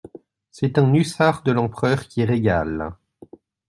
C'est 0.49 0.79
un 0.79 0.95
hussard 0.95 1.43
de 1.43 1.51
l'Empereur 1.51 2.07
qui 2.07 2.23
régale! 2.25 2.95